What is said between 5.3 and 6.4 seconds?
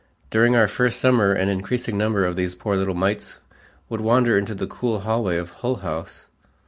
of Hull House.